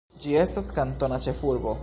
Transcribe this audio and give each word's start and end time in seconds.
Ĝi 0.23 0.31
estas 0.43 0.73
kantona 0.79 1.23
ĉefurbo. 1.27 1.77